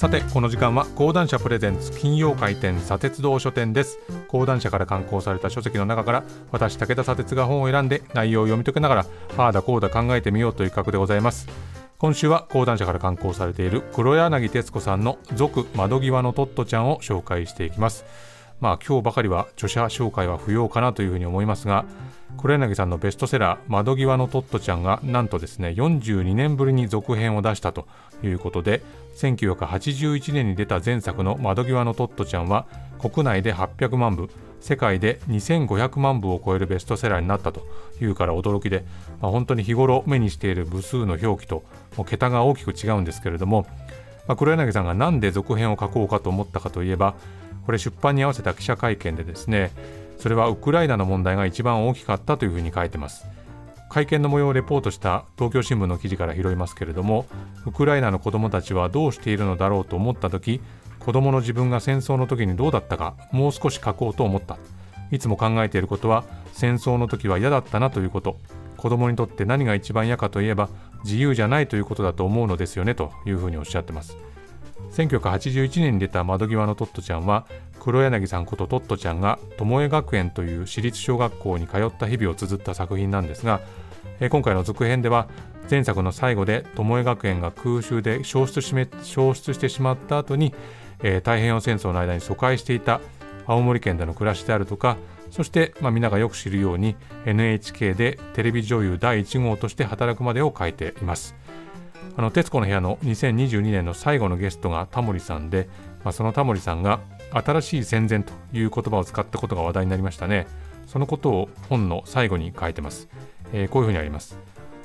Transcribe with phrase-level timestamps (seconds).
[0.00, 3.98] さてこの時間は講談社プレゼンツ金曜回転砂鉄道書店です。
[4.28, 11.48] 講談社から刊行された書籍の中から私武田砂鉄が本を選んで内容を読み解きながらああだこうだ考えてみようという企画でございます。
[11.98, 18.06] 今週は講談社から刊行されている黒柳徹子さんの俗窓際のトットちゃんを紹介していきます。
[18.60, 21.84] まあ今日ばかりは著者紹介は不要かなというふうに思いますが
[22.38, 27.86] 黒柳さんのベストセラー「窓際のトットちゃん」がなんとですね42年ぶりに続編を出したと
[28.22, 28.82] いうことで
[29.16, 32.66] 1981年に出た前作の「窓際のトットちゃん」は
[32.98, 37.62] 国内で800万部世界で2500万部を超えるベストセラーになったと
[38.00, 38.84] いうから驚きで、
[39.20, 41.62] まあ、本当に日頃目にしている部数の表記と
[41.96, 43.66] もう桁が大きく違うんですけれども、
[44.28, 47.14] まあ、黒柳さんが何で続編を書こうかと思ったかといえば
[47.70, 49.70] これ出版に合わせた記者会見でですね
[50.18, 53.26] それはウクライナの問題が一番大きかったというふうに書いてます。
[53.88, 57.26] 会見の模様をレポートした東京新聞の記事から拾いますけれども
[57.66, 60.60] ウクライナの子どもたちはどうしているのだろうと思った時
[60.98, 64.58] 子どもの自分が戦争の時にどうだったかもう少し書こうと思った。
[65.12, 68.36] いつも考えていることは戦争の時は嫌だったなということ。
[68.78, 70.70] 子どもにとって何が一番嫌かといえば
[71.04, 74.16] 自由じゃないということだと思うのですよねというふうにおっしゃってます。
[74.92, 77.46] 1981年に出た窓際のトットちゃんは
[77.78, 83.60] 黒柳さんことトットちゃんが巴学園という私立小学校に通った日々を綴った作品なんですが
[84.30, 85.28] 今回の続編では
[85.70, 90.52] 前作の最後で巴学園が空襲で消失しめ消失してしまった後に、
[91.02, 93.00] えー、太平洋戦争の間に疎開していた
[93.46, 94.96] 青森県での暮らしであるとか
[95.30, 101.39] そして、まあ、皆がよく知るように NHK でテレビ女優第1号として働くまでを書いています。
[102.16, 105.68] あの徹子の部屋の2022年の最後のゲストがタモリさんで、
[106.04, 107.00] まあ、そのタモリさんが
[107.32, 110.46] 新しい戦前という言葉を使ったことが話題になりましたね。
[110.86, 113.08] そのことを本の最後に書いてます、
[113.52, 114.36] えー、こういうふうにあります。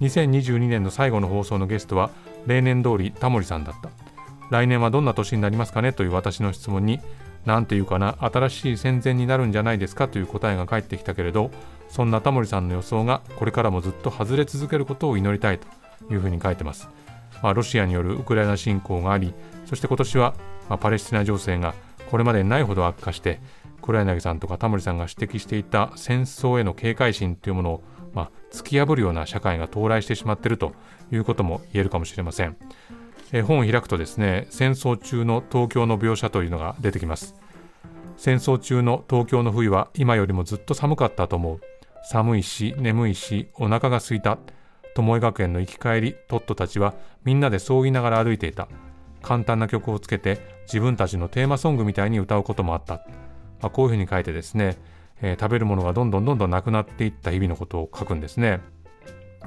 [0.00, 2.10] 2022年の最後の放送のゲストは
[2.46, 3.88] 例年通りタモリさんだった。
[4.50, 5.92] 来年はどんな年になりますかね？
[5.92, 7.00] という私の質問に
[7.46, 10.06] 何て言うかな新しい戦前になるんじゃないですか？
[10.06, 11.50] という答えが返ってきたけれど
[11.88, 15.66] そんなタモリさんの予想がこれからもずっと外れ続けることを祈りたいと
[16.10, 16.88] いうふうに書いてます。
[17.42, 19.34] まあ、ロシアによるウクライナ侵攻があり
[19.66, 20.34] そして今年は、
[20.68, 21.74] まあ、パレスチナ情勢が
[22.10, 23.40] これまでにないほど悪化して
[23.82, 27.82] 黒柳さんとかタモリさんが指摘していた戦争への警戒心というものを、
[28.14, 30.72] まあ、突き破るような社会が到来してしまっていると
[31.12, 32.56] いうことも言えるかもしれません。
[33.32, 37.34] え本を開くとですね戦争中の東京の描写というのが出てきます。
[38.16, 41.60] 戦争中の東京の冬は今よりもずっと寒かったと思う。
[42.08, 44.38] 寒いし眠いしお腹が空いた。
[45.02, 48.68] 巴学園の行き帰りトットたちはみんなでそう言いながら歩いていた。
[49.26, 52.94] 簡単な曲をつけて自分たちのテーマソングみたいに歌うこともあった、
[53.60, 54.76] まあ、こういうふうに書いてですね、
[55.20, 58.60] えー、食べるものがどんどんどんどんなくなっていった日々のことを書くんですね。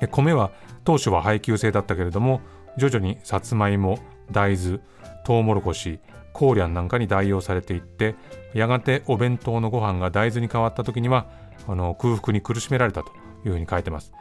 [0.00, 0.50] で米は
[0.84, 2.40] 当初は配給制だったけれども
[2.76, 3.98] 徐々にさつまいも
[4.32, 4.80] 大豆
[5.24, 6.00] トウモロコシ
[6.32, 8.14] コーリャンなんかに代用されていって
[8.54, 11.26] やがてお弁当のご飯が大豆に変わった時には
[11.66, 13.10] あの空腹に苦しめられたと
[13.44, 14.12] いうふうに書いてます。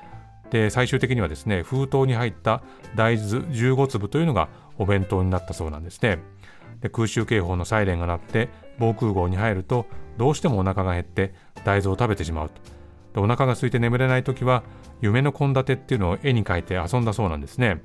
[0.50, 2.62] で最終的にはですね封筒に入った
[2.96, 6.20] 大豆15粒というのがお弁当になったそうなんですね。
[6.82, 8.50] で空襲警報のサイレンが鳴って
[8.80, 9.88] 防空壕に入ると
[10.18, 12.56] どうしてもお腹が減って大豆を食べてしまうと。
[13.14, 14.64] でお腹が空いて眠れない時は
[15.02, 17.82] 夢の献立っていうのを絵に描いて遊んだそうなんですね。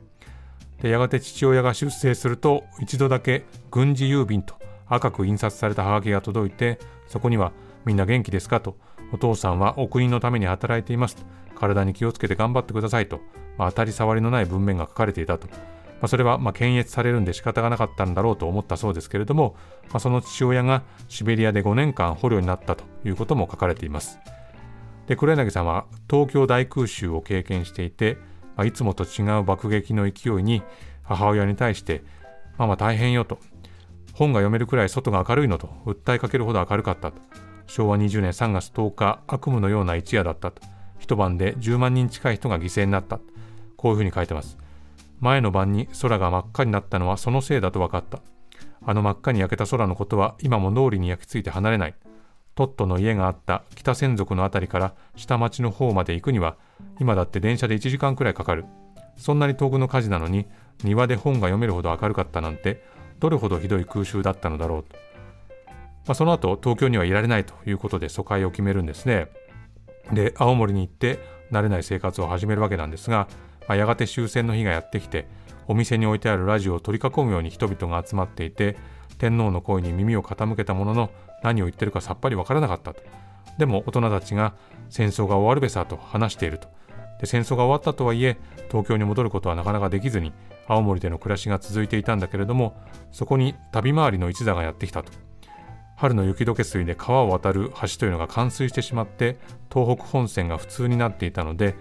[0.83, 4.55] でやがて父親が出征すると一度だけ軍事郵便と
[4.89, 7.53] 赤く印刷されたハガキが届いてそこには
[7.85, 8.61] みんな元気ですか？
[8.61, 8.77] と
[9.13, 11.23] お父さんはお国のために働いていますと
[11.63, 13.21] 体に気をつけて頑張ってくださいと、
[13.57, 15.57] まあ、当たり障りのない文面が書かれていたと、ま
[16.03, 24.19] あ、それはま検閲されるんで仕方がなかったんだろうと思ったそうですけれども、まあ、その父親がシベリアで5年間捕虜になったということも書かれています。
[25.07, 28.19] で黒柳さんは東京大空襲を経験していて、
[28.57, 30.63] ま、いつもと違う爆撃の勢いに
[31.03, 32.03] 母親に対して
[32.59, 33.39] 「ママ大変よ」と
[34.15, 37.21] 「本が読めるくらい外が明るいの」と訴えかけるほど明るかったと。
[37.67, 40.72] 昭和20年3月10日悪夢のような一夜だったと。
[41.13, 43.21] 一晩で10万人近い人が犠牲になった。
[43.77, 44.57] こういうふうに書いてます。
[45.21, 48.21] 前の晩に空が真っ赤になったのはそのせいだと分かった。
[48.87, 51.95] あの真っ赤に焼けた空のことは今も脳裏に焼き付いて離れない。
[52.55, 56.57] トットの家があった北千族の辺りから下町の方まで行くには
[56.99, 58.65] 今だって電車で1時間くらいかかる。
[59.19, 60.47] そんなに遠くの火事なのに
[60.83, 62.83] 庭で本が読めるほど明るかったなんて
[63.19, 64.97] どれほどひどい空襲だったのだろうと。
[66.07, 69.29] まあ、その後東京にはいられないということで疎開を決めるんですね。
[70.13, 71.19] で青森に行って
[71.51, 73.29] 慣れない生活を始めるわけなんですが、
[73.69, 75.27] まあ、やがて終戦の日がやってきて
[75.69, 78.77] お店に置いてあるラジオを取り囲むように人々が集まっていて
[79.19, 81.11] 天皇の声に耳を傾けたものの
[81.43, 83.03] 何を言ってるかさっぱりわからなかったと。
[83.59, 84.55] でも大人たちが
[84.89, 86.69] 戦争が終わるべさと話していると。
[87.21, 88.37] で戦争が終わったとはいえ
[88.69, 90.33] 東京に戻ることはなかなかできずに
[90.67, 92.77] 青森での暮らしが続いていたんだけれども
[93.13, 95.13] そこに旅回りの一座がやってきたと
[96.03, 99.39] 春の雪解け水で川を渡る橋というのが冠水してしまって
[99.73, 101.77] 東北本線が普通になっていたので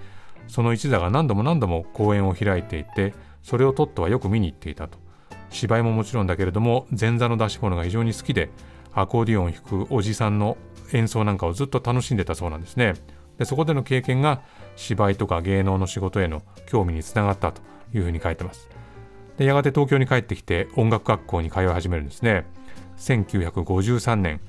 [0.47, 5.00] その一座が何度も何度も公演を開いていてそれをトットはよく見に行っていたと。
[5.50, 8.51] 芝居ももちろんだけれども前座の出し物が非常に好きで
[8.94, 10.56] アコーディオンを弾くおじさんの
[10.94, 12.94] 演奏なんかをずっと楽しんでたそうなんですね。
[13.39, 14.44] でそこでの経験が
[14.75, 18.69] 芝居とか芸能の仕事への興味につながったというふうに書いてます。
[19.39, 22.45] でやがて東京に帰ってきて音楽学校に通い始めるんですね。
[23.01, 24.39] 1953年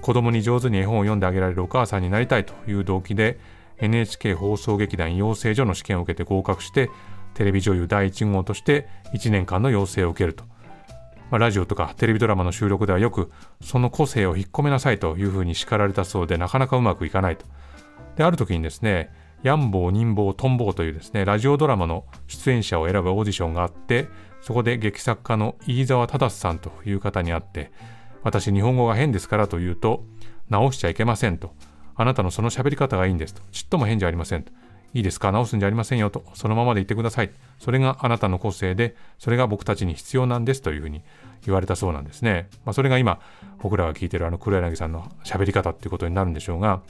[0.00, 3.38] 子供に上手に絵本を読んであげられるお母さんになりたいという動機で
[3.78, 6.90] NHK 放送劇団養成所の試験を受けて合格して
[7.32, 10.44] テレビ女優第1号として1年間の養成を受けると、
[11.30, 17.46] まあ、ラジオとかテレビドラマの収録ではよくその個性を引っ込めなさいというふうに叱られたそうでなかなかうまくいかないと。
[18.16, 19.10] である時にですね
[19.44, 24.08] ヤンボー、ニンボー、トンボーというですねラジオドラマの出演者を選ぶオーディションがあって
[24.40, 27.70] そこで劇作家の飯沢忠さんという方に会って
[28.22, 30.02] 私日本語が変ですからと言うと
[30.48, 31.52] 直しちゃいけませんと。
[31.94, 33.42] あなたのその喋り方がいいんですと。
[33.52, 34.52] ちっとも変じゃありませんと。
[34.94, 35.30] いいですか？
[35.30, 37.30] 直すんじゃありませんよと、そのままで言ってください。
[37.58, 41.02] それがあなたの個性で、それが僕たちに必要なんですというふうに
[41.44, 42.48] 言われたそうなんですね。
[42.64, 43.20] まあ、それが今、
[43.60, 46.80] 僕らが聞いているあの黒柳さんの喋り方っていうことになるんでしょうが、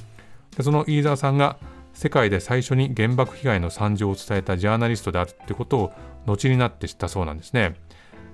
[0.57, 1.59] でその飯沢さんが
[1.95, 5.93] 世界で最初に原爆被害の惨状を伝えたジャーナリストであるってことを
[6.27, 7.77] 後になって知ったそうなんですね。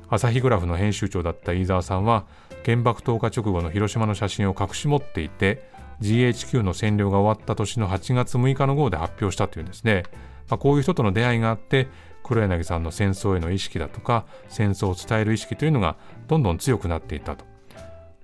[0.08, 2.24] 朝日グラフの編集長だった飯沢さんは
[2.64, 5.70] 原爆投下直後の広島の写真を隠し持っていて
[6.00, 10.02] GHQ の占領が終わった年の8月6日の号で発表したというんですね。
[10.48, 11.88] まあ、こういう人との出会いがあって
[12.24, 15.96] 黒柳さんの戦争への意識だとか戦争を伝える意識というのが
[16.26, 17.44] どんどん強くなっていったと。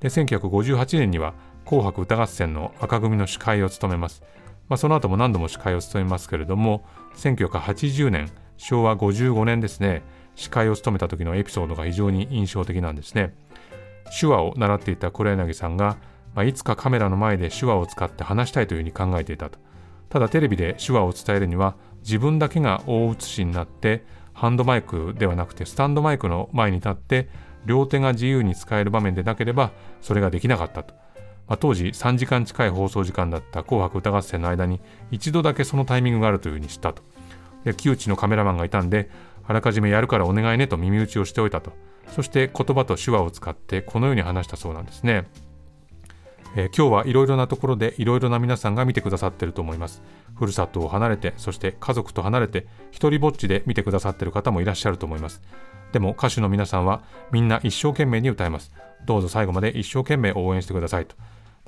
[0.00, 1.34] で1958年には
[1.64, 4.22] 「紅白歌合戦」の赤組の司会を務めます。
[4.68, 6.84] まあ、その後も何度も司会を務めますけれども
[7.16, 10.02] 1980年昭和55年ですね
[10.34, 13.34] 司会を務めた時のエピソードが非常に印象的なんですね。
[14.20, 15.96] 手話を習っていた黒柳さんが
[16.36, 19.58] まあ、いつかカメラの前で手話を使って話したいというふうに考えていたと。
[20.10, 24.04] ただテレビで手話を伝えるには自分だけが大写しになって
[24.34, 27.28] ハンドマイクではなくてスタンドマイクの前に立って
[27.64, 29.72] 両手が自由に使える場面でなければ
[30.02, 30.94] それができなかったと。
[31.48, 37.02] まあ、当時3時間近い放送時間だった紅白歌合戦の間に一度だけそのタイミングがあるというふうに知ったと。
[37.64, 39.10] で木内のカメラマンがいたんで
[39.46, 41.72] あらかじめやるからお願いねと耳打ちをしておいたと。
[42.14, 45.26] そして言葉と手話を使ってこのように話したそうなんですね。
[46.56, 50.02] えー、今日はいろいろなところでいろいろな皆さんが見てくださってると思います。
[50.36, 55.42] ふるさとを離れて、そして家族と離れて、一人ぼっちで見てくださってる方もいらっしゃると思います。
[55.92, 58.72] でも歌手の皆さんはみんな一生懸命に歌います。
[59.04, 61.14] どうぞ最後まで一生懸命応援してくださいと。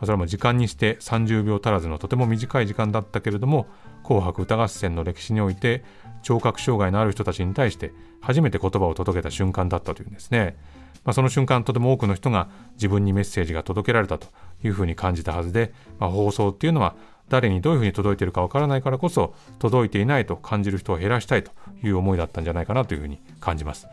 [0.04, 3.66] それも時間にして30秒足らずのとても短い時間だったけれども、
[4.04, 5.84] 紅白歌合戦の歴史において、
[6.22, 10.56] 聴覚障害のある人たちに対して初めて言葉を届けた瞬間だったというんですね。
[11.04, 14.28] まあ、その瞬間とても多くの人が自分にメッセージが届けられたと
[14.62, 16.96] いうふうに感じたはずで、まあ、放送っていうのは
[17.28, 21.52] 誰にどういうふうに届いているかわからないからこそ届いていないと感じる人を減らしたいと
[21.82, 23.86] いう思いだったんじゃないかなというふうに感じます。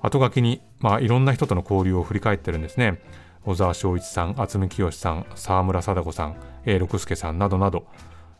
[0.00, 3.00] 後書きに、まあ、いろんな人との交流を振り返ってるんですね。
[3.44, 6.36] 小沢昭一さん、渥美清さん、沢村貞子さん、
[6.66, 7.86] A 六輔さんなどなど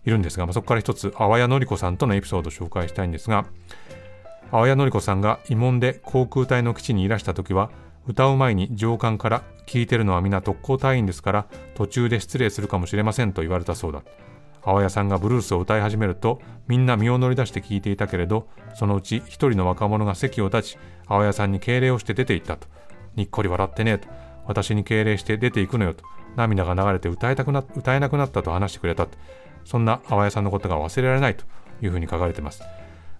[0.05, 3.47] いるんですが、まあ、そこから一つ、淡谷のり子さんとのエピソードを紹介したいんですが、
[4.51, 7.71] 淡谷のり子さんが慰問で航空隊の基地にいらした時は、
[8.07, 14.03] 歌う前に上官から聞いてるのは皆特攻隊員ですから途中で失礼するかもしれませんと言われたそうだ
[14.63, 22.69] 青谷さんがブルースを歌い始めるとみんな身を乗り出して聞いていたけれどそのうち一人の若者が席を立ち青谷さんに敬礼をして出て行ったと。
[23.17, 24.09] にっこり笑ってねと。
[24.47, 26.05] 私に敬礼して出ていくのよと。
[26.37, 29.19] 涙が流れて歌えたくな歌えなくなったと話してくれたと。
[29.65, 31.45] そんな青谷さんのことが忘れられないと。
[31.83, 32.63] いうふうに書かれています、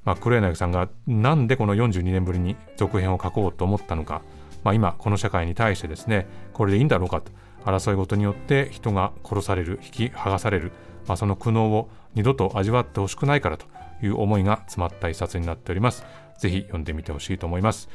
[0.05, 4.23] まあ、黒柳さんがなんでこの42年ぶりに続編を書こうと思ったのか。
[4.63, 7.33] まあ、今この社会に対してですねこれでいいんだろうかと。
[7.65, 10.73] 争いごとによって人が殺される引き剥がされる、
[11.11, 13.67] まあ、その苦悩を二度と味わってほしくないからと
[14.01, 16.05] いう思いが詰まった一冊になっております。
[16.39, 17.89] ぜひ読んでみてほしいと思います。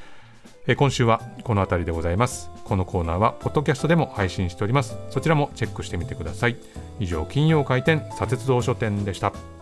[0.67, 2.51] え今週はこの辺りでございます。
[2.65, 4.97] このコーナーはポッドキャストでも配信しております。
[5.09, 6.57] そちらもチェックしてみてください。
[6.99, 9.54] 以上金曜開店砂鉄道書店でした。